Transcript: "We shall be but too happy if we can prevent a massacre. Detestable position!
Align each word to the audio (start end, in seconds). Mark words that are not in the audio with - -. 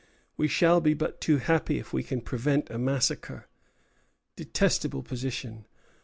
"We 0.35 0.47
shall 0.47 0.81
be 0.81 0.95
but 0.95 1.21
too 1.21 1.37
happy 1.37 1.77
if 1.77 1.93
we 1.93 2.01
can 2.01 2.21
prevent 2.21 2.71
a 2.71 2.79
massacre. 2.79 3.45
Detestable 4.35 5.03
position! 5.03 5.67